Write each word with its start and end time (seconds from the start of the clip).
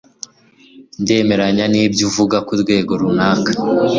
ndemeranya 1.01 1.65
nibyo 1.73 2.03
uvuga 2.09 2.37
kurwego 2.47 2.91
runaka 3.01 3.51